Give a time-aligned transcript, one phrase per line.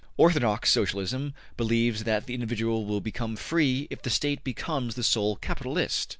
[0.17, 5.35] Orthodox Socialism believes that the individual will become free if the State becomes the sole
[5.35, 6.09] capitalist.